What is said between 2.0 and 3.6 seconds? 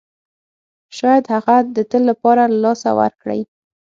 لپاره له لاسه ورکړئ.